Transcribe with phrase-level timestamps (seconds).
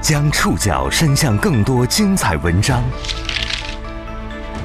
[0.00, 2.82] 将触角伸向更多精彩文章，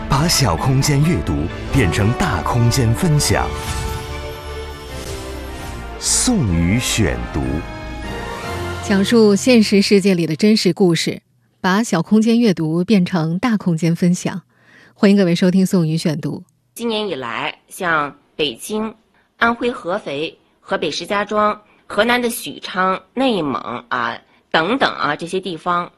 [0.09, 1.33] 把小空间阅读
[1.73, 3.45] 变成大空间分享。
[5.99, 7.41] 宋宇选读，
[8.87, 11.21] 讲述现实世界里的真实故事，
[11.59, 14.41] 把小空间阅读变成大空间分享。
[14.93, 16.45] 欢迎各位收听宋宇选读。
[16.75, 18.95] 今年以来，像北京、
[19.35, 24.17] 安徽合肥、河北石家庄、河南的许昌、内蒙啊。
[24.55, 25.91] 等等啊，这些地方，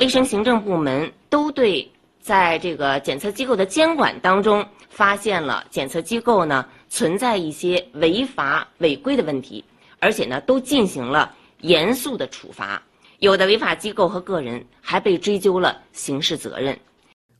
[0.00, 1.88] 卫生行政部门都对
[2.20, 9.64] 在这个检测机构的监管当中，发现了检测机构呢存在一些违法违规的问题，
[10.00, 12.82] 而且呢都进行了严肃的处罚，
[13.20, 16.76] 有的违法机构和个人还被追究了刑事责任。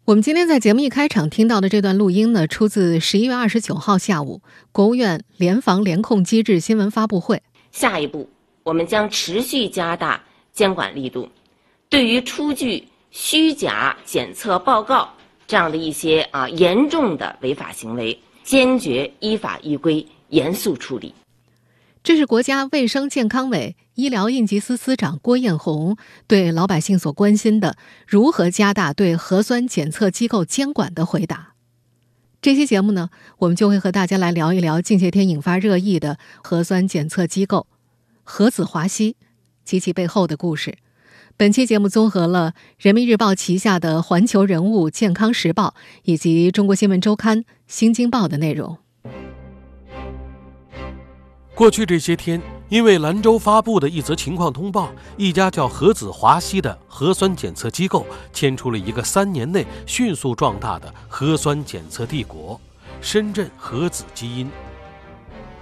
[0.05, 7.43] 我们今天在节目一开场听到的这段录音呢，出自十一月二十九号下午国务院联防联控机制新闻发布会。
[7.73, 8.31] 下一步，
[8.63, 10.23] 我们将持续加大。
[10.53, 11.29] 监管力度，
[11.89, 15.09] 对于出具虚假检测报告
[15.47, 21.15] 这样的一些啊严重的违法行为，坚决依法依规严肃处理。
[22.03, 31.53] 这是国家卫生健康委医疗应急司司长郭艳红对老百姓所关心的如何加大对核酸检测机构监管的回答。
[32.41, 37.67] 这期节目呢，我们就会和大家来聊一聊近些天引发热议的核酸检测机构——
[38.25, 39.17] 核子华西。
[39.65, 40.79] 及其背后的故事。
[41.37, 48.77] 本期节目综合了人民日报旗下的《环球人物》《健康时报》以及中国新闻周刊《新京报》的内容。
[51.55, 62.59] 过去这些天，因为兰州发布的一则情况通报，一家叫核子华西的核酸检测机构牵出了一个三年内迅速壮大的核酸检测帝国——
[63.01, 64.51] 深圳核子基因。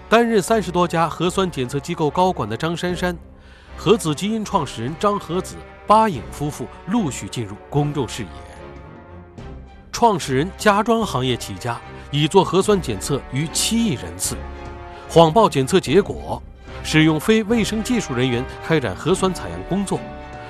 [0.08, 3.16] 担任三十多家核酸检测机构高管的张珊珊。
[3.78, 5.54] 核子基因创始人张和子、
[5.86, 8.28] 巴颖夫妇陆续进入公众视野。
[9.92, 14.36] 创始人家装行业起家，已做核酸检测逾七亿人次，
[15.08, 16.42] 谎报检测结果，
[16.82, 20.00] 使用非卫生技术人员开展核酸采样工作，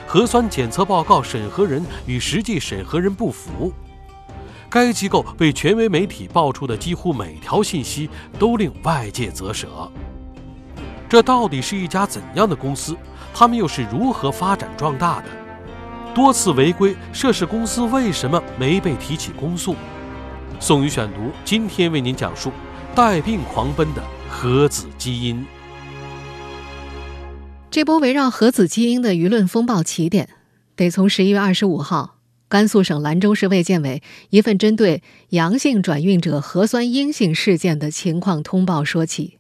[0.07, 3.71] 核酸检测报告审核人与实际审核人不符。
[4.71, 8.09] 该机构被权威媒体爆出的几乎每条信息，
[8.39, 9.93] 都令外界啧舌。
[11.11, 12.97] 这到底是一家怎样的公司？
[13.39, 15.29] 他们又是如何发展壮大的？
[16.13, 19.77] 多次违规涉事公司为什么没被提起公诉？
[20.59, 22.51] 宋宇选读今天为您讲述
[22.97, 25.47] 带病狂奔的核子基因。
[27.71, 30.31] 这波围绕核子基因的舆论风暴起点，
[30.75, 32.17] 得从十一月二十五号
[32.49, 39.39] 甘肃省兰州市卫健委一份针对阳性转运者核酸阴性事件的情况通报说起。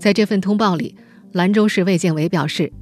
[0.00, 0.96] 在这份通报里。
[1.34, 2.72] 兰州市卫健委表示，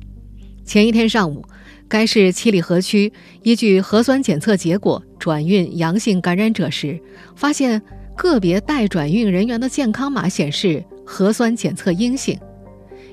[0.62, 1.42] 前一天上午，
[1.88, 3.10] 该市七里河区
[3.42, 7.00] 依据核酸检测结果转运阳性感染者时，
[7.34, 7.80] 发现
[8.14, 12.38] 个别待转运人员的健康码显示核酸检测阴性。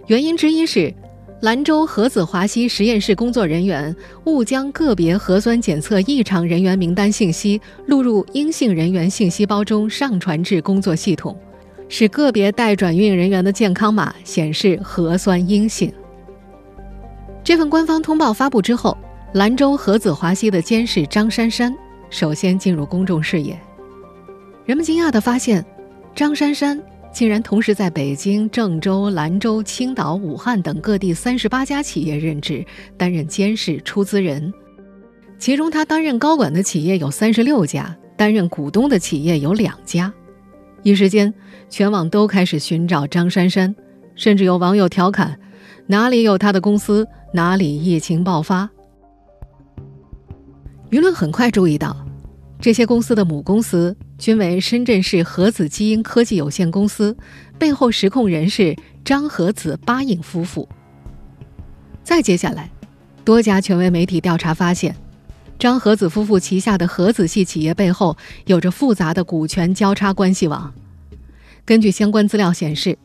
[0.08, 0.94] 原因之一是，
[1.40, 3.96] 兰州核子华西实验室工作人员
[4.26, 11.40] 误将个别核酸检测异常人员名单信息录入阴性人员信息包中，上传至工作系统。
[11.90, 15.92] 使个别待转运人员的健康码显示核酸阴性。
[17.44, 18.96] 这份官方通报发布之后，
[19.34, 21.76] 兰州核子华西的监事张珊珊
[22.10, 23.60] 首先进入公众视野。
[24.66, 25.66] 人们惊讶地发现，
[26.14, 26.80] 张珊珊
[27.12, 32.64] 竟然同时在北京、郑州、兰州、青岛、武汉等各地三十八家企业任职，
[32.98, 34.54] 担任监事、出资人。
[35.40, 40.14] 其中，他担任高管的企业有三十六家，担任股东的企业有两家。
[40.84, 41.34] 一时间，
[41.70, 43.76] 全网都开始寻找张珊珊，
[44.16, 45.38] 甚至有网友调侃
[45.88, 48.70] ：“哪里有他的公司，哪里疫情爆发。”
[50.90, 51.96] 舆论很快注意到，
[52.60, 57.16] 这些公司的母公司均为深圳市和子基因科技有限公司，
[57.58, 60.68] 背后实控人是张和子、巴颖夫妇。
[62.04, 62.72] 再接下来，
[63.24, 64.96] 多家权威媒体调查发现。
[65.60, 68.16] 张和子夫妇旗下的和子系企业背后
[68.46, 70.74] 有着复杂的股权交叉关系网。
[71.66, 72.98] 根据相关资料显示，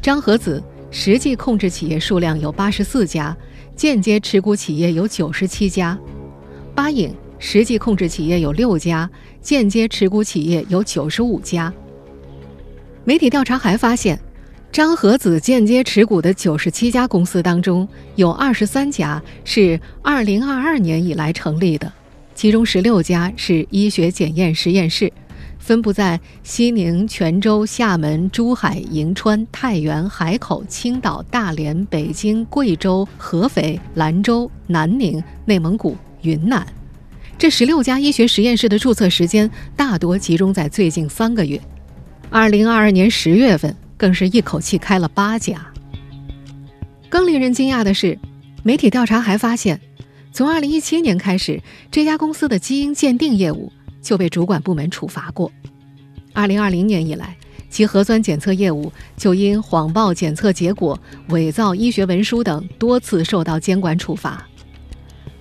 [0.00, 0.62] 张和子
[0.92, 3.36] 实际控制企业数量有八十四家，
[3.74, 5.98] 间接持股企业有九十七家；
[6.76, 9.10] 巴影实际控制企业有六家，
[9.40, 11.74] 间接持股企业有九十五家。
[13.02, 14.16] 媒体调查还发现，
[14.76, 21.90] 张和子间接持股的九十七家公司当中，有二十三家是二零二二年以来成立的。
[22.34, 25.10] 其中十六家是医学检验实验室，
[25.58, 36.66] 分布在西宁、泉州、厦门、珠海、银川、太原、海口、青岛、大连、北京、贵州、合肥、兰州、南宁、内蒙古、云南。
[37.38, 41.58] 这十六家医学实验室的注册时间大多集中在最近三个月。
[42.28, 45.66] 二零二二年十月份，更是一口气开了八家。
[47.08, 48.18] 更令人惊讶的是，
[48.62, 49.80] 媒体调查还发现，
[50.32, 53.72] 从二零一七年开始，这家公司的基因鉴定业务。
[54.02, 55.50] 就被主管部门处罚过。
[56.32, 57.36] 二零二零年以来，
[57.68, 60.96] 其核酸检测业务就因谎报检测结果、
[61.30, 64.46] 伪造医学文书等多次受到监管处罚。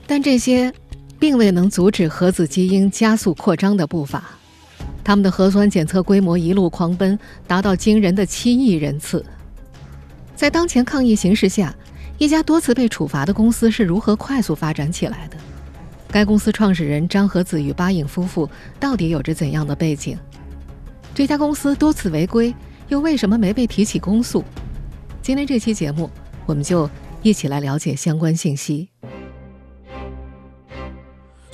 [0.07, 0.73] 但这些，
[1.19, 4.31] 并未能阻止核子基因加速扩张的步伐。
[5.05, 9.23] 他们的核酸检测规模一路狂奔，达到惊人的七亿人次。
[10.35, 11.73] 在当前抗疫形势下，
[12.17, 15.37] 一家多次被处罚的公司是如何快速发展起来的？
[16.09, 18.49] 该公司创始人张和子与巴颖夫妇
[18.79, 20.17] 到底有着怎样的背景？
[21.13, 22.51] 这家公司多次违规，
[22.87, 24.43] 又为什么没被提起公诉？
[25.21, 26.09] 今天这期节目，
[26.47, 26.89] 我们就
[27.21, 28.89] 一起来了解相关信息。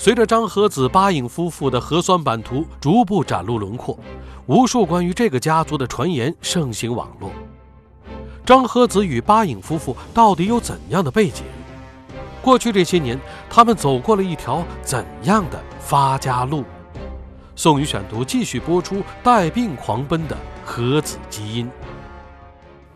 [0.04, 3.96] 随着张和子、巴颖夫妇的核酸版图逐步展露轮廓，
[4.48, 7.30] 无数关于这个家族的传言盛行网络。
[8.44, 11.44] 张和子与巴颖夫妇到底有怎样的背景？
[12.42, 13.16] 过去这些年，
[13.48, 16.64] 他们走过了一条怎样的发家路？
[17.56, 21.70] 宋宇选读继续播出：带病狂奔的和子基因。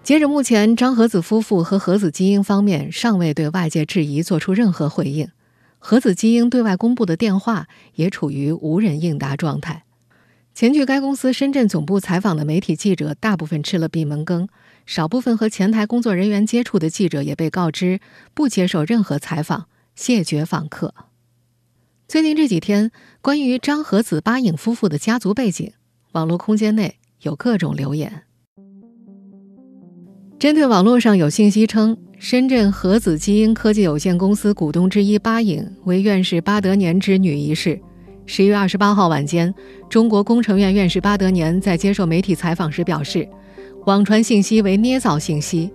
[0.02, 5.30] 截止目前，张和子夫妇和和子基因方面尚未对外界质疑做出任何回应，
[5.88, 9.84] 核子基因对外公布的电话也处于无人应答状态。
[10.56, 14.50] 前去该公司深圳总部采访的媒体记者，大部分吃了闭门羹。
[14.88, 18.00] 少部分和前台工作人员接触的记者也被告知
[18.34, 20.96] 不接受任何采访，谢绝访客。
[22.08, 22.92] 最近这几天，
[23.22, 25.74] 关于张和子、巴颖夫妇的家族背景，
[26.14, 28.24] 网络空间内有各种留言。
[30.38, 37.80] 针对网络上有信息称，深圳核子基因科技有限公司股东之一巴颖为院士巴德年之女一事，
[38.26, 39.54] 十一月二十八号晚间，
[39.90, 43.28] 中国工程院院士巴德年在接受媒体采访时表示。
[43.86, 45.72] 网传信息为捏造信息，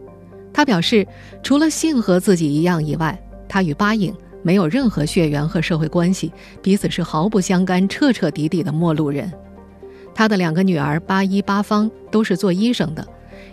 [0.53, 1.07] 他表示，
[1.45, 3.17] 除了姓和自己一样以外，
[3.49, 4.12] 他与巴颖
[4.43, 9.33] 没有任何血缘和社会关系，彼此是毫不相干、彻彻底底的陌路人。
[10.12, 13.07] 他的两个女儿巴一、巴芳都是做医生的，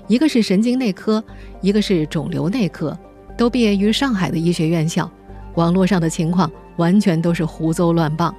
[0.08, 1.24] 一个是神经内科，
[1.62, 2.98] 一个是肿瘤内科，
[3.38, 5.10] 都毕业于上海的医学院校。
[5.56, 8.34] 网络上的情况完全都是胡诌乱棒。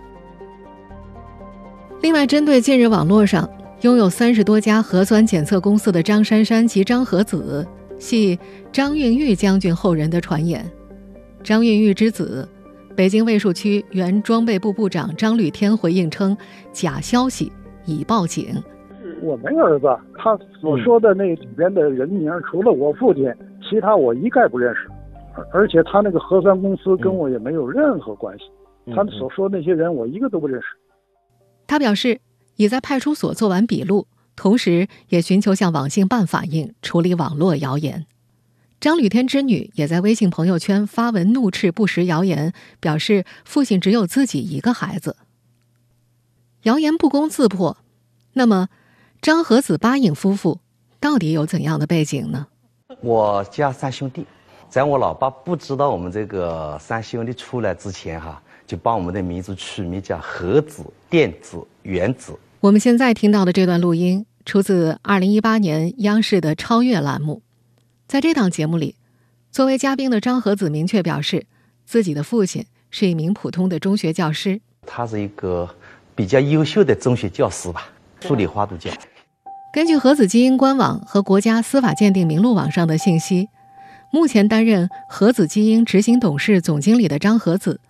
[2.00, 3.48] 另外，针对近日网络上。
[3.82, 7.64] 拥有三十多家核酸检测公司的张珊珊及张和子
[7.96, 8.36] 系
[8.72, 10.68] 张蕴玉将军后人的传言。
[11.44, 12.48] 张蕴玉之子，
[12.96, 16.36] 北京卫戍区原装备部部长张履天回应称
[16.74, 17.52] ：“假消息，
[17.84, 18.60] 已报警。”
[19.22, 19.86] 我没儿子，
[20.16, 23.32] 他所说的那里边的人名，除了我父亲，
[23.62, 24.88] 其他我一概不认识。
[25.52, 28.44] 而且他那个核酸公司跟我也没有任何关系。
[28.94, 30.68] 他们所说那些人，我一个都不认识。
[31.66, 32.20] 他表示。
[32.58, 38.06] 已在派出所做完笔录，同时也寻求向网信办反映处理网络谣言。
[38.80, 45.14] 张履天之女也在微信朋友圈发文怒斥不实谣言，表示父亲只有自己一个孩子。
[46.64, 47.76] 谣言不攻自破，
[48.32, 48.66] 那么
[49.20, 50.60] 张和子、巴颖夫妇
[51.00, 52.46] 到底有怎样的背景呢？
[53.00, 54.24] 我家三兄弟，
[54.68, 62.32] 在我老爸不知道我们这个三兄弟出来之前，哈，就把我们的名字取名叫和子、电子、原子。
[62.60, 67.42] 我们现在听到的这段录音出自二零一八年央视的《超越》栏目。
[68.06, 68.94] 在这档节目里，
[69.50, 71.46] 作为嘉宾的张和子明确表示，
[71.84, 74.60] 自己的父亲是一名普通的中学教师。
[74.86, 75.68] 他是一个
[76.14, 77.88] 比较优秀的中学教师吧，
[78.20, 78.90] 数理化都教。
[79.72, 83.48] 根据核子基因官网和国家司法鉴定名录网上的信息，
[84.10, 87.80] 目前担任核子基因执行董事总经理的张和子。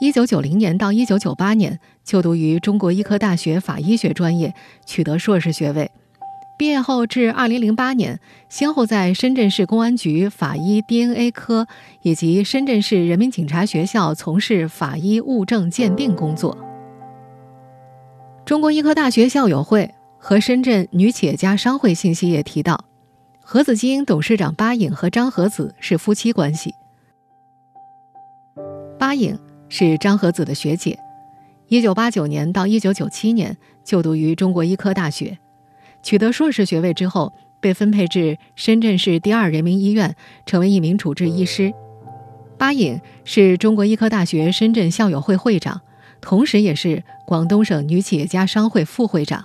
[0.00, 4.54] 一九九零年到一九九八年就读于中国医科大学法医学专业，
[4.86, 5.90] 取得硕士学位。
[6.58, 8.18] 毕业后至二零零八年，
[8.48, 11.68] 先后在深圳市公安局法医 DNA 科
[12.02, 16.67] 以及深圳市人民警察学校从事法医物证鉴定工作。
[18.48, 22.82] 中国医科大学校友会和深圳女企业家商会信息也提到，
[23.42, 26.72] 核子基因董事长巴颖和张和子是夫妻关系。
[28.98, 29.38] 巴颖。
[29.68, 30.98] 是张和子的学姐，
[31.66, 35.36] 一九八九年到一九九七年就读于中国医科大学，
[36.02, 41.70] 取得硕士学位之后，被分配至深圳市第二人民医院，成为一名主治医师。
[42.56, 45.82] 巴颖是中国医科大学深圳校友会会长，
[46.20, 49.44] 同时也是广东省女企业家商会副会长。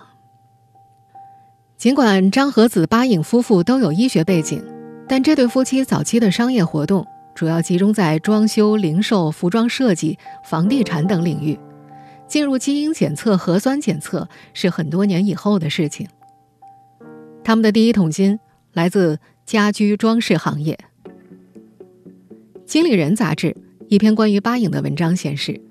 [1.77, 4.63] 尽管张和子、巴颖夫妇都有医学背景，
[5.07, 11.59] 但这对夫妻早期的商业活动主要集中在装修、零售、服装设计、房地产等领域。
[12.25, 16.07] 进入基因检测、核酸检测是很多年以后的事情。
[17.43, 18.39] 他们的第一桶金
[18.71, 20.79] 来自家居装饰行业。
[22.65, 23.55] 《经理人》杂志
[23.89, 25.61] 一篇关于巴颖的文章显示，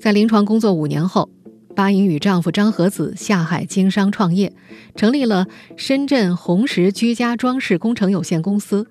[0.00, 1.28] 在临床工作五年后，
[1.74, 4.52] 巴颖与丈夫张和子下海经商创业，
[4.94, 8.86] 成立了深圳红石居家装饰工程有限公司。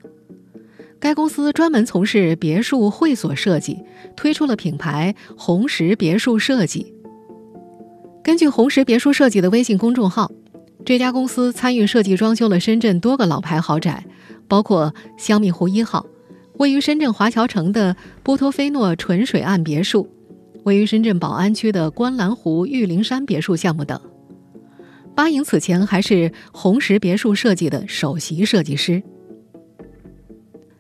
[1.00, 3.80] 该公司专门从事别墅会所设计，
[4.16, 6.94] 推出了品牌“红石别墅设计”。
[8.24, 10.30] 根据红石别墅设计的微信公众号，
[10.84, 14.06] 这家公司参与设计装修了深圳多个老牌豪宅，
[14.48, 16.06] 包括香蜜湖一号、
[16.58, 20.10] 位于深圳华侨城的波托菲诺纯水岸别墅、
[20.68, 23.98] 位于深圳宝安区的观澜湖玉林山别墅项目等。
[25.16, 29.02] 巴颖此前还是红石别墅设计的首席设计师。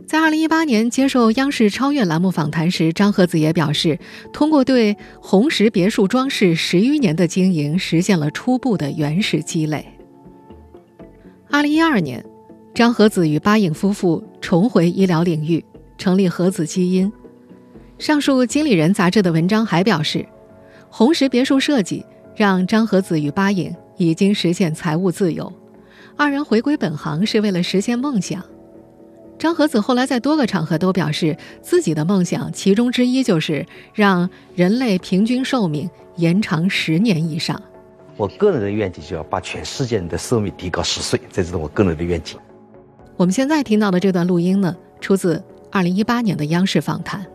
[0.05, 3.97] 在二零一八年接受央视《超越》栏目访谈时，张和子也表示，
[4.33, 9.85] 通过对红石别墅装饰十余年的经营，实现了初步的原始积累。
[11.49, 12.25] 二零一二年，
[12.75, 15.63] 张和子与巴颖夫妇重回医疗领域，
[15.97, 17.09] 成立和子基因。
[17.99, 20.23] 上述《经理人》杂志的文章还表示，
[20.89, 25.51] 红石别墅设计让张和子与巴影已经实现财务自由，
[26.15, 28.43] 二人回归本行是为了实现梦想。
[29.39, 37.59] 张和子后来在多个场合都表示，自己的梦想其中之一就是让人类平均寿命延长十年以上。
[38.15, 42.37] 我个人的愿景就要把全世界人的寿命提高十岁，这是我个人的愿景。
[43.15, 47.25] 我们现在听到的这段录音呢，出自二零一八年的央视访谈。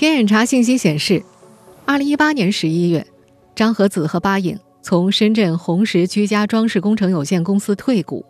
[0.00, 1.22] 天眼查信息显示，
[1.84, 3.06] 二零一八年十一月，
[3.54, 8.24] 张和子和巴颖从深圳红石居家装饰工程有限公司退股。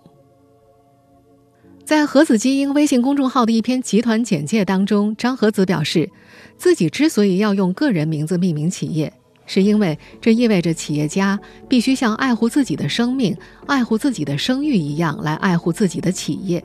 [1.84, 6.10] 在和子基因微信公众号的一篇集团简介当中，张和子表示，
[6.56, 9.12] 自己之所以要用个人名字命名企业，
[9.46, 13.36] 是因为这意味着企业家必须像爱护自己的生命、
[13.66, 16.64] 爱护自己的声誉一样来爱护自己的企业。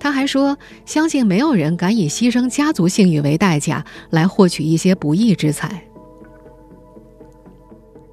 [0.00, 5.84] 他还说，相信没有人敢以牺牲家族信誉为代价来获取一些不义之财。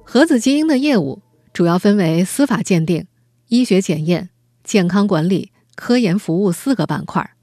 [0.04, 3.06] 和子基因的业务主要分为司法鉴定、
[3.48, 4.30] 医学检验、
[4.64, 5.52] 健康管理。
[5.78, 7.36] 科研服务四个板块，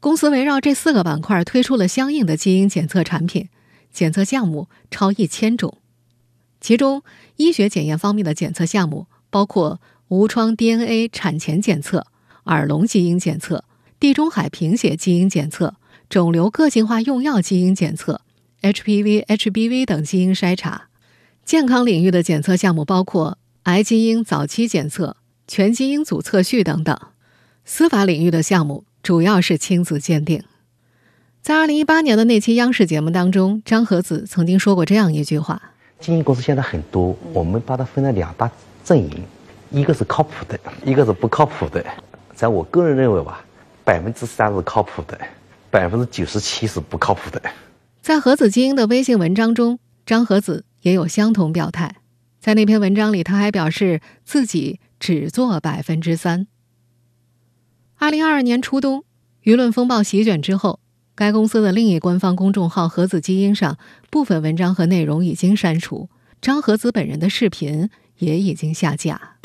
[0.00, 3.50] 公司围绕这四个板块推出了相应的基因检测产品，
[3.92, 5.76] 检测项目超一千种。
[6.62, 7.02] 其中，
[7.36, 12.06] 医学检验方面的检测项目包括无创 DNA 产前检测、
[12.46, 13.62] 耳聋基因检测、
[14.00, 15.74] 地中海贫血基因检测、
[16.08, 18.20] 肿瘤个性化用药基因检测、
[18.62, 20.82] HPV、HBV 等基因筛查；
[21.44, 25.16] 健康领域的检测项目包括癌基因早期检测、
[25.48, 26.96] 全基因组测序等等。
[27.64, 30.42] 司法领域的项目主要是亲子鉴定。
[31.42, 35.60] 在二零一八年的那期央视节目当中，张和子曾经说过这样一句话
[35.98, 38.50] ：“基因公司现在很多，我们把它分了两大
[38.84, 39.24] 阵营，
[39.70, 41.84] 一个是靠谱的，一个是不靠谱的。
[42.34, 43.44] 在我个人认为吧，
[43.88, 45.18] 百分之三是靠谱的，
[45.70, 47.40] 百分之九十七是不靠谱的。”
[48.02, 51.96] 在和子基因的微信文章中，张和子也有相同表态。
[52.38, 56.46] 在那篇文章里，他还表示自己只做百分之三。
[57.96, 59.04] 二零二二年初冬，
[59.42, 60.80] 舆论风暴席卷之后，
[61.14, 63.78] 该公司的另一官方公众号“盒子基因”上
[64.10, 66.10] 部分文章和内容已经删除，
[66.42, 69.38] 张和子本人的视频也已经下架。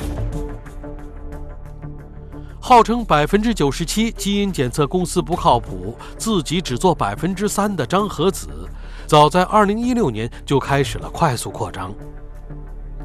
[2.66, 8.48] 号称百分之九十七基因检测公司不靠谱，自己只做百分之三的张和子，
[9.06, 11.94] 早在二零一六年就开始了快速扩张。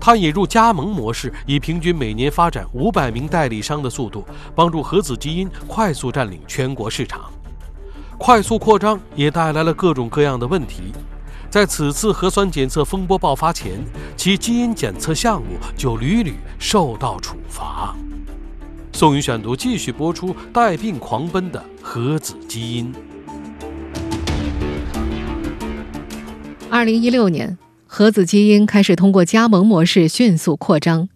[0.00, 4.24] 他引入加盟模式，以平均每年发展五百名代理商的速度，
[4.54, 7.22] 帮助和子基因快速占领全国市场。
[8.16, 10.92] 快速扩张也带来了各种各样的问题。
[11.50, 13.84] 在此次核酸检测风波爆发前，
[14.16, 17.96] 其基因检测项目就屡屡受到处罚。
[18.98, 22.92] 宋宇选读继续播出：带病狂奔的核子基因。
[26.68, 27.56] 二零一六年。
[27.86, 31.08] 核子基因开始通过加盟模式迅速扩张。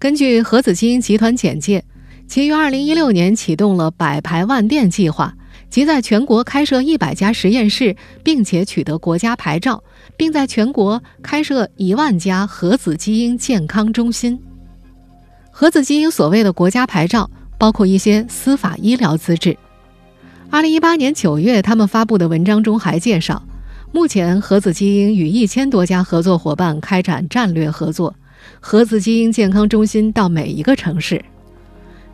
[0.00, 1.84] 根据核子基因集团简介，
[2.26, 5.36] 其于二零一六年启动了“百排万店”计划，
[5.70, 7.94] 即在全国开设一百家实验室，
[8.24, 9.84] 并且取得国家牌照，
[10.16, 14.40] 并在全国开设一万家核子基因健康中心。
[15.54, 19.56] 盒子基因所谓的国家牌照，包括一些司法医疗资质。
[20.48, 23.42] 二零一八年九月，他们发布的文章中还介绍。
[23.92, 28.14] 目前，盒子基因与一千多家合作伙伴开展战略合作，
[28.60, 31.22] 盒子基因健康中心到每一个城市。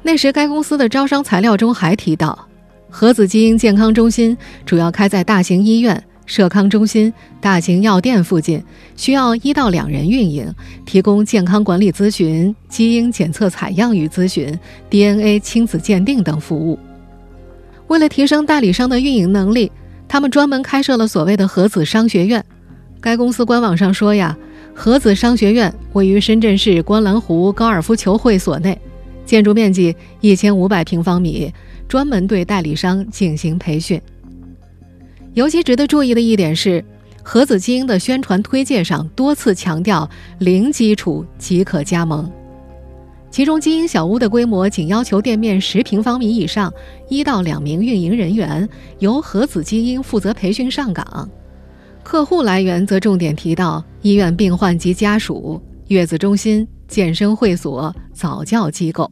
[0.02, 2.48] 那时，该公司的招商材料中还提到，
[2.90, 8.62] 盒子基因健康中心主要开在大型医院、社康中心、大型药店附近，
[8.96, 10.54] 需要一到两人运营，
[10.84, 14.56] 提供健康管理咨询、基因检测采样与咨询、
[14.90, 16.78] DNA 亲子鉴定等服务。
[17.86, 19.72] 为了提升代理商的运营能力，
[20.06, 22.44] 他们专门开设了所谓的核子商学院。
[23.00, 24.36] 该公司官网上说呀，
[24.74, 28.78] 核子商学院位于深圳市观澜湖高尔夫球会所内。
[29.24, 31.52] 建筑面积一千五百平方米，
[31.88, 33.98] 专门对代理商进行培训。
[35.38, 36.84] 尤其值得注意的一点是，
[37.22, 42.28] 核子基因的宣传推介上多次强调零基础即可加盟，
[43.30, 46.74] 其中基因小屋的规模仅要求店面十平方米以上，
[47.08, 48.68] 一到两名运营人员
[48.98, 51.30] 由核子基因负责培训上岗。
[52.02, 56.66] 客户来源则重点提到医院病患及家属、月子中心。
[56.88, 59.08] 健身会所、早教机构。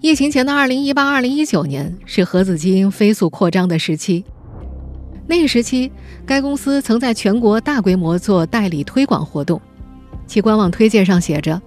[0.00, 4.24] 疫情前的二零一八、二零一九年是核子基因飞速扩张的时期。
[5.30, 5.92] 那个时期，
[6.26, 9.62] 该公司曾在全国大规模做代理推广活动，
[10.26, 11.62] 其官网推介上写着：“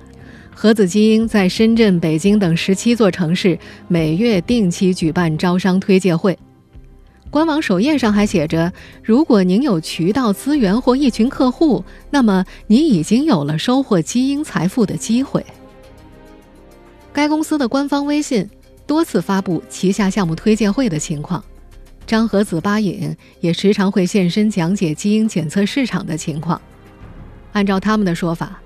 [0.53, 6.37] 核子基因在深圳、北京等十七座城市每月定期举办招商推介会。”
[7.31, 15.45] 官网首页上还写着：“如果您有渠道资源或一群客户，那么您已经有了收获基因财富的机会。”
[17.13, 18.45] 该公司的官方微信
[18.85, 21.41] 多次发布旗下项目推介会的情况，
[22.05, 26.61] 张和子巴影也时常会现身讲解基因检测市场的情况。
[27.53, 28.59] 按照他们的说法，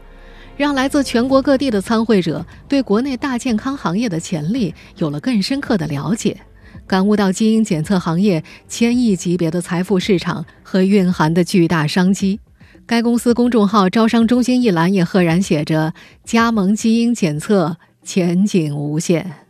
[0.56, 6.38] 让来自全国各地的参会者对国内大健康行业的潜力有了更深刻的了解。
[6.86, 12.40] 感悟到基因检测行业千亿级别的财富市场和蕴含的巨大商机，
[12.86, 19.47] 该公司公众号招商中心一栏也赫然写着“加盟基因检测前景无限”。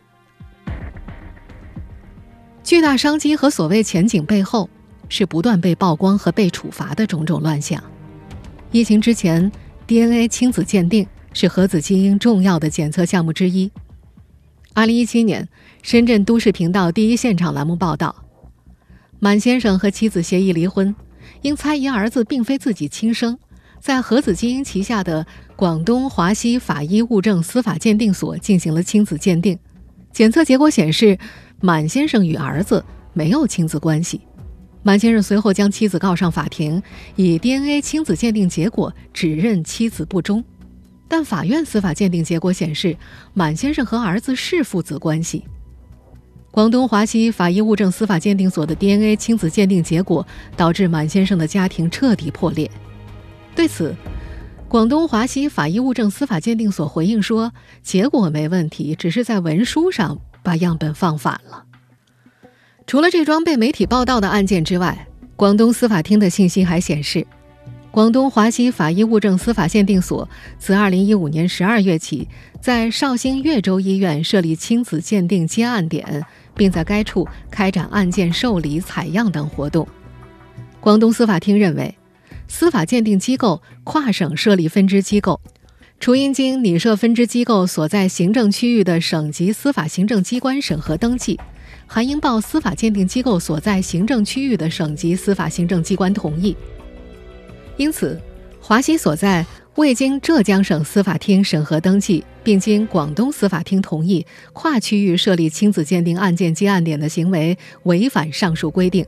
[2.68, 4.68] 巨大商机和所谓前景背后，
[5.08, 7.82] 是不断被曝光和被处罚的种种乱象。
[8.72, 9.50] 疫情之前
[9.86, 13.70] ，DNA 亲子鉴定是核子基因重要的检测项目之一。
[14.74, 15.48] 二零一七年。
[15.82, 18.14] 深圳都市频道第一现场栏目报道：
[19.18, 20.94] 满先生和妻子协议离婚，
[21.40, 23.38] 因猜疑儿子并非自己亲生，
[23.80, 25.26] 在核子基因旗下的
[25.56, 29.58] 广东华西法医物证司法鉴定所进行了亲子鉴定，
[30.18, 31.16] 检测结果显示，
[31.60, 34.20] 满先生与儿子没有亲子关系。
[34.82, 36.82] 满先生随后将妻子告上法庭，
[37.14, 40.42] 以 DNA 亲子鉴定结果指认妻子不忠，
[41.06, 42.96] 但法院司法鉴定结果显示，
[43.32, 45.44] 满先生和儿子是父子关系。
[46.50, 50.26] 广东华西法医物证司法鉴定所的 DNA 亲子鉴定结果
[50.56, 52.68] 导致满先生的家庭彻底破裂。
[53.54, 53.94] 对此，
[54.68, 57.52] 广东华西法医物证司法鉴定所回应说
[57.82, 61.64] ：“结果没问题，只是在文书上把样本放反了。”
[62.86, 67.26] 除了这桩被媒体报道的案件之外，广东司法厅的信息还显示，
[67.90, 70.28] 广东华西法医物证司法鉴定所
[70.58, 72.28] 自2015年12月起，
[72.60, 76.24] 在绍兴越州医院设立亲子鉴定接案点。
[76.58, 79.86] 并在该处开展案件受理、采样等活动。
[80.80, 81.96] 广东司法厅认为，
[82.48, 85.40] 司法鉴定机构跨省设立分支机构，
[86.00, 91.38] 除应经拟设分支机构所在行政区域的省级司法行政机关审核登记，
[91.86, 96.56] 还应报司法鉴定机构所在行政区域的省级司法行政机关同意。
[97.76, 98.20] 因此，
[98.60, 99.46] 华西所在。
[99.74, 109.06] 未经浙江省司法厅审核登记，并经广东司法厅同意，跨区域设立亲子鉴定案件接案点的行为违反上述规定。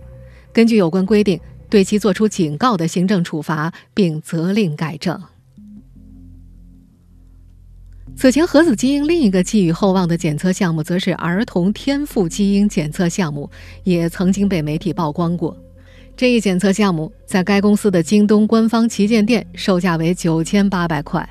[0.52, 1.40] 根据有关规定，
[1.70, 5.18] 对其作出警告的行政处罚，并责令改正。
[8.16, 13.48] 此前，核子基因另一个寄予厚望的检测项目，则是儿童天赋基因检测项目，
[13.84, 15.56] 也曾经被媒体曝光过。
[16.16, 21.26] 这一检测项目在该公司的京东官方旗舰店售价为九千八百块。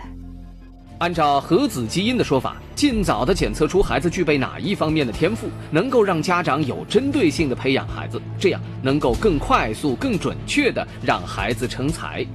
[0.99, 12.25] 按照核子基因的说法，尽早的检测出孩子具备哪一方面的天赋，能够让家长有针对性的培养孩子，这样能够更快速、更准确的让孩子成才。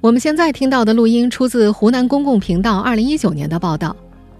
[0.00, 3.94] 我们现在听到的录音出自湖南公共频道二零一九年的报道，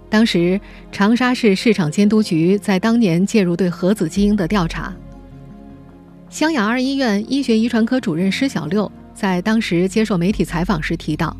[0.09, 0.59] 当时
[0.91, 4.91] 长沙市市场监督局在当年介入对核子基因的调查。
[6.31, 11.35] 湘雅二医院医学遗传科主任施小六在当时接受媒体采访时提到，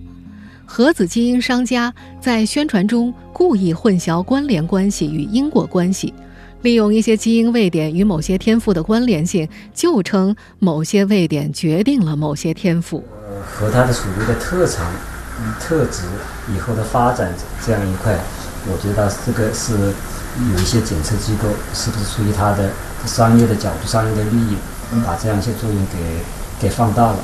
[0.69, 6.13] 核子基因商家在宣传中故意混淆关联关系与因果关系，
[6.61, 13.01] 利用一些基因位点与某些天赋的关联性，就称某些位点决定了某些天赋。
[13.29, 14.85] 呃，和他的所谓的特长
[15.57, 16.03] 特质
[16.53, 17.33] 以后的发展
[17.65, 18.19] 这样一块，
[18.69, 19.73] 我觉得这个是
[20.53, 22.69] 有一些检测机构是不是出于他的
[23.05, 24.57] 商业的角度、商业的利益，
[25.05, 27.17] 把这样一些作用给给放大了。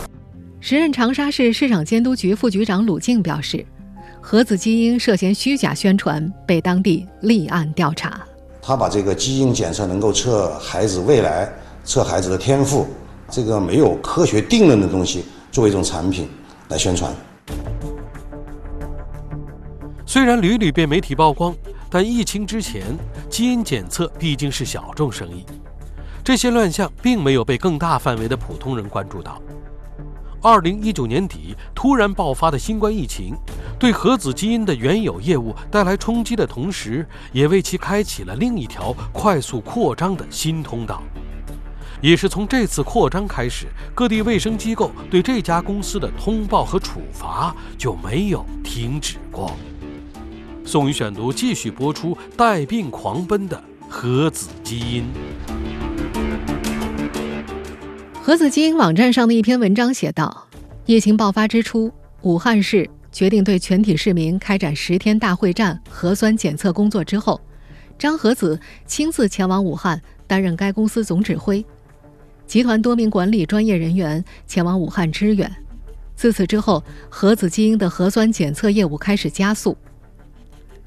[0.66, 3.66] 时任长沙市市场监督局副局长鲁静表示，
[4.22, 8.22] 核子基因涉嫌虚假宣传，被当地立案调查。
[8.62, 11.52] 他把这个基因检测能够测孩子未来、
[11.84, 12.88] 测孩子的天赋，
[13.30, 16.30] 这个没有科学定论的东西作为一种产品
[16.70, 17.14] 来宣传。
[20.06, 21.54] 虽然屡屡被媒体曝光，
[21.90, 22.84] 但疫情之前，
[23.30, 25.46] 基因检测毕竟是小众生意，
[26.24, 29.38] 这些乱象并没有被更大范围的普通人关注到。
[30.44, 33.34] 二零一九年底突然爆发的新冠疫情，
[33.80, 41.02] 对核子基因的原有业务带来冲击的同时，也为其开启了另一条快速扩张的新通道。
[42.02, 49.56] 也是从这次扩张开始，各地卫生机构对这家公司的通报和处罚就没有停止过。
[50.66, 55.06] 宋宇选读继续播出：带病狂奔的核子基因。
[58.26, 60.48] 核子基因网站上的一篇文章写道：
[60.86, 67.42] 疫情爆发之初，武汉市决定对全体市民开展十天大会战核酸检测工作之后，
[68.00, 68.58] 张和子
[68.88, 71.66] 亲自前往武汉担任该公司总指挥，
[72.48, 75.54] 集团多名管理专业人员前往武汉支援。
[76.16, 79.78] 自此之后，核子基因的核酸检测业务开始加速。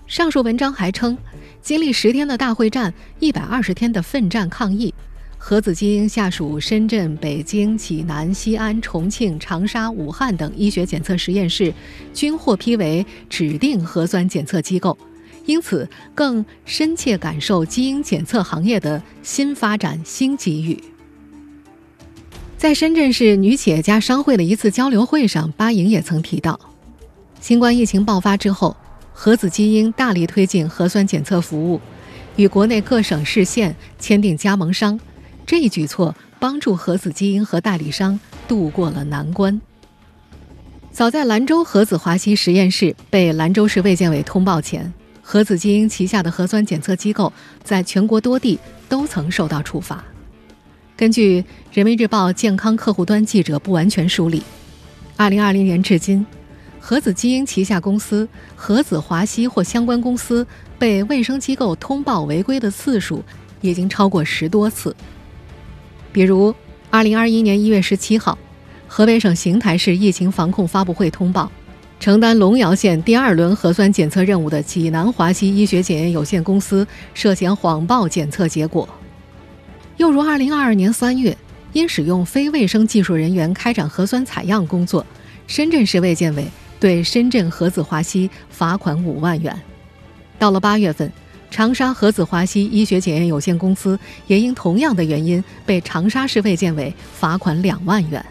[0.07, 1.19] 上述文章还称，
[1.61, 4.95] 经历十天的大会战，一百二十天的奋战抗疫。
[5.49, 11.73] 核子基因下属深圳、北京、济南、西安、重庆、长沙、武汉等医学检测实验室
[12.13, 14.99] 均获批为指定核酸检测机构，
[15.45, 20.83] 因此更深切感受基因检测行业的新发展新机遇。
[22.59, 26.59] 在深圳市女企业家商会的一次交流会上，巴莹也曾提到，
[27.41, 28.77] 新冠疫情爆发之后，
[29.13, 31.81] 核子基因大力推进核酸检测服务，
[32.35, 34.99] 与国内各省市县签订加盟商。
[35.47, 39.61] 这一举措帮助核子基因和代理商度过了难关。
[40.91, 47.33] 早在兰州核子华西实验室被兰州市卫健委通报前，核子基因旗下的核酸检测机构
[47.63, 50.03] 在全国多地都曾受到处罚。
[50.97, 54.43] 根据人民日报健康客户端记者不完全梳理
[55.19, 56.27] ，2020年至今，
[56.81, 60.45] 核子基因旗下公司核子华西或相关公司
[60.79, 63.23] 被卫生机构通报违规的次数
[63.61, 64.97] 已经超过十多次。
[66.17, 66.55] 比如，
[66.89, 68.39] 二零二一年一月十七号，
[68.89, 71.53] 河北省邢台市疫情防控发布会通报，
[72.01, 78.89] 承担龙窑县第二轮核酸检测任务的济南华西医学检验有限公司涉嫌谎报检测结果。
[79.99, 81.37] 又如，二零二二年三月，
[81.75, 85.05] 因使用非卫生技术人员开展核酸采样工作，
[85.47, 86.47] 深圳市卫健委
[86.81, 89.55] 对深圳核子华西罚款五万元。
[90.39, 91.13] 到了八月份。
[91.51, 98.25] 长沙和子华西医学检验有限公司也因同样的原因被长沙市卫健委罚款两万元。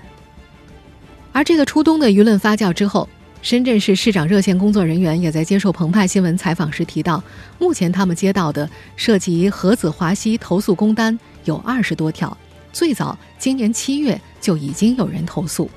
[1.32, 3.10] 而这个初冬的舆论发酵之后，
[3.42, 7.22] 深圳市市长热线工作人员也在接受澎湃新闻采访时提到，
[7.60, 12.36] 目前他们接到的涉及核子华西投诉工单有二十多条，
[12.72, 15.70] 最早今年七月就已经有人投诉。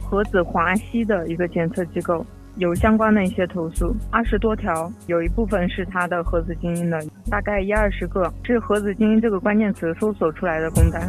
[0.00, 2.24] 核子华西的一个检测机构。
[2.56, 11.02] 有相关的一些投诉，二十多条，有一部分是他的核子精英的，大概一二十个是核子精英这个关键词搜索出来的工单。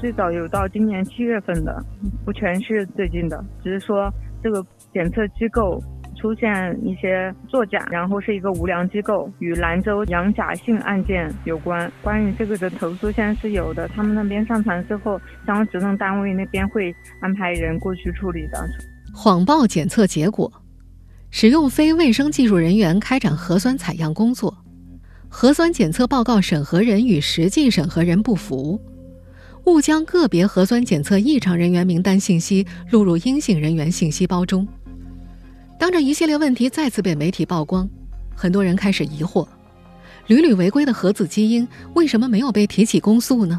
[0.00, 1.80] 最早有到今年七月份的，
[2.24, 5.78] 不全是最近的，只是说这个检测机构
[6.16, 11.88] 出现一些作假，然后是一个无良机构，与兰州杨假性案件有关。
[12.02, 18.58] 关于这个的投诉现在是有的，他们那边上传之后，相关职能单位那边会安排人过去处理的。
[19.14, 20.50] 谎报检测结果。
[21.34, 24.54] 使用非卫生技术人员开展核酸采样工作，
[25.30, 28.78] 核酸检测报告审核人与实际审核人不符，
[29.64, 34.68] 误将个别核酸检测异常人员名单信息录入阴性人员信息包中。
[35.78, 37.88] 当这一系列问题再次被媒体曝光，
[38.36, 39.48] 很多人开始疑惑：
[40.26, 43.58] 屡屡违规的核子基因为什么没有被提起公诉呢？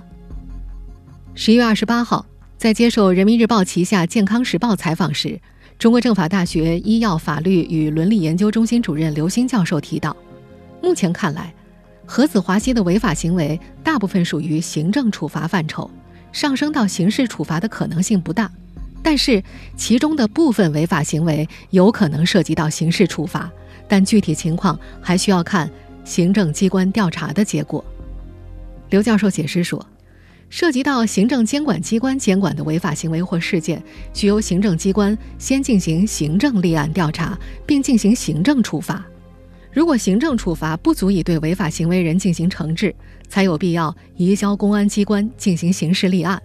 [1.33, 2.23] 十一月二十八号，
[2.55, 5.41] 在接受人民日报旗下健康时报采访时。
[5.79, 10.15] 中国政法大学医药法律与伦理研究中心主任刘星教授提到，
[10.81, 11.53] 目前看来，
[12.05, 15.89] 何子华西的违法行为大部分属于行政处罚范畴，
[16.31, 18.49] 上升到刑事处罚的可能性不大。
[19.01, 19.43] 但是，
[19.75, 23.51] 其中的部分违法行为有可能涉及到刑事处罚，
[23.85, 25.69] 但具体情况还需要看
[26.05, 27.83] 行政机关调查的结果。
[28.89, 29.85] 刘教授解释说。
[30.55, 33.81] 涉及到行政监管机关监管的违法行为或事件，
[34.13, 37.35] 需由行政机关先进行行政立案调查，
[37.65, 39.03] 并进行行政处罚。
[39.71, 42.93] 如果行政处罚不足以对违法行为人进行惩治，
[43.27, 46.39] 才有必要移交公安机关进行刑事立案。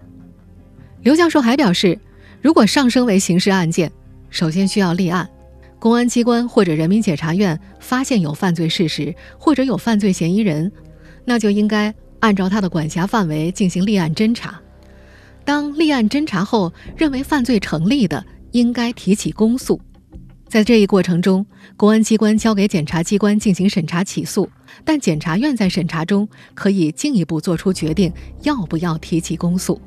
[1.03, 1.99] 刘教授还表示，
[2.41, 3.93] 如果上升为刑事案件，
[4.31, 5.29] 首先需要立案，
[5.79, 10.73] 公安机关或者人民检察院发现有犯罪事实或者有犯罪嫌疑人，
[11.27, 11.95] 那就应该。
[12.21, 14.61] 按照他的管辖范围进行立案侦查，
[15.45, 19.81] 当立案侦查后认为犯罪成立的，应该提起公诉。
[20.49, 21.45] 在这一过程中，
[21.77, 24.49] 公安机关交给检察机关进行审查起诉，
[24.85, 28.11] 但检察院在审查中可以进一步作出决定
[28.43, 29.81] 要不要提起公诉。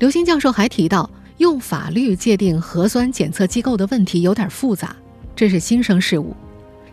[0.00, 1.08] 刘星教授还提到，
[1.38, 4.94] 用法律界定核酸检测机构的问题有点复杂，
[5.36, 6.34] 这是新生事物。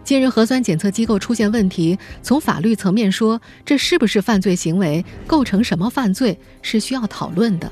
[0.03, 7.71] 近日，核酸检测机构出现问题，从法律层面说，这是不是犯罪行为，构成什么犯罪，是需要讨论的。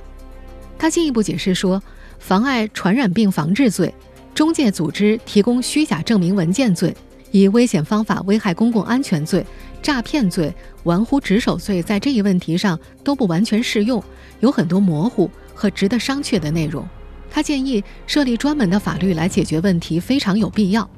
[0.77, 1.81] 他进一步解释说，
[2.19, 3.93] 妨碍传染病防治罪、
[4.33, 6.95] 中介组织提供虚假证明文件罪、
[7.31, 9.45] 以危险方法危害公共安全罪、
[9.81, 14.01] 诈骗罪、玩忽职守罪，在这一问题上都不完全适用，
[14.39, 16.87] 有很多模糊和值得商榷的内容。
[17.31, 20.89] 他建议设立专门的法律来解决问题，非常有必要。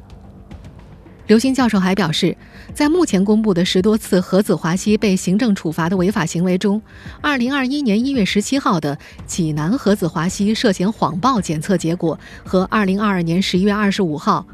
[1.31, 2.35] 刘星教授还表示，
[2.73, 6.81] 在目前公布的十多次何子华西被行政处罚的违法行为中
[7.23, 14.45] ，2021年1月17号的济南何子华西涉嫌谎报检测结果和2022年11月25号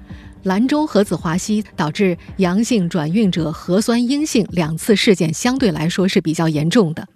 [0.44, 7.08] 兰州何子华西导致阳性转运者核酸阴性两次事件相对来说是比较严重的。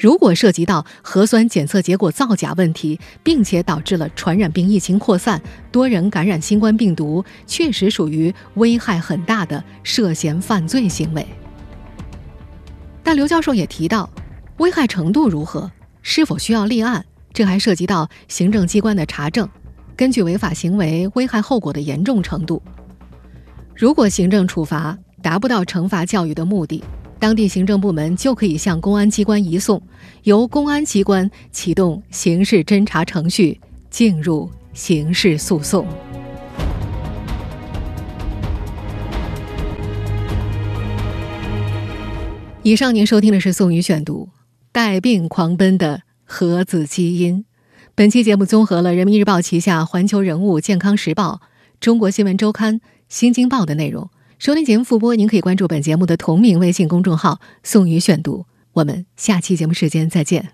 [0.00, 5.38] 如果涉及到核酸检测结果造假问题，并且导致了传染病疫情扩散，
[5.70, 11.26] 多人感染新冠病毒，确实属于危害很大的涉嫌犯罪行为。
[13.02, 14.08] 但刘教授也提到，
[14.56, 19.46] 危害程度如何，是否需要立案，这还涉及到行政机关的查证，
[19.94, 22.62] 根据违法行为危害后果的严重程度。
[23.76, 26.82] 如果行政处罚达不到惩罚教育的目的，
[27.20, 29.80] 当地行政部门就可以向公安机关移送，
[30.22, 35.86] 由公安机关启动刑事侦查程序，进入刑事诉讼。
[42.62, 44.30] 以上您收听的是宋宇选读
[44.72, 47.40] 《带病狂奔的核子基因》。
[47.94, 51.40] 本期节目综合了人民日报旗下《环球人物》《健康时报》
[51.80, 52.76] 《中国新闻周刊》
[53.10, 54.08] 《新京报》的内容。
[54.40, 58.46] 收听节目复播，您可以关注本节目的同名微信公众号“宋宇选读”。
[58.72, 60.52] 我们下期节目时间再见。